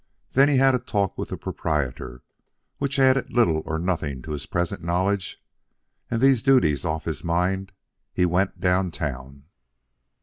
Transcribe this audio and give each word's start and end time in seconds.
Then 0.31 0.49
he 0.49 0.57
had 0.57 0.73
a 0.73 0.79
talk 0.79 1.15
with 1.15 1.29
the 1.29 1.37
proprietor, 1.37 2.23
which 2.79 2.97
added 2.97 3.31
little 3.31 3.61
or 3.67 3.77
nothing 3.77 4.23
to 4.23 4.31
his 4.31 4.47
present 4.47 4.83
knowledge; 4.83 5.39
and 6.09 6.19
these 6.19 6.41
duties 6.41 6.83
off 6.85 7.05
his 7.05 7.23
mind, 7.23 7.71
he 8.11 8.25
went 8.25 8.59
downtown. 8.59 9.43